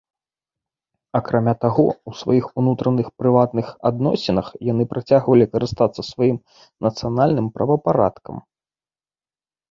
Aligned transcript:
Акрамя 1.17 1.51
таго, 1.65 1.83
у 2.11 2.13
сваіх 2.21 2.45
унутраных 2.61 3.07
прыватных 3.19 3.67
адносінах 3.89 4.47
яны 4.71 4.83
працягвалі 4.93 5.45
карыстацца 5.53 6.01
сваім 6.11 6.37
нацыянальным 6.87 7.47
правапарадкам. 7.59 8.35